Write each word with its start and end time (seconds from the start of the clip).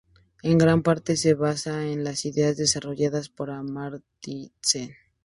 En 0.41 0.57
gran 0.57 0.81
parte, 0.81 1.15
se 1.15 1.35
basa 1.35 1.85
en 1.85 2.03
las 2.03 2.25
ideas 2.25 2.57
desarrolladas 2.57 3.29
por 3.29 3.51
Amartya 3.51 4.49
Sen. 4.59 4.95